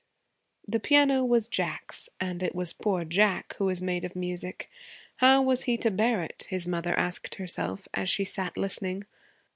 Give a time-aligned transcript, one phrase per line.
[0.67, 4.67] The piano was Jack's and it was poor Jack who was made of music.
[5.17, 9.03] How was he to bear it, his mother asked herself, as she sat listening.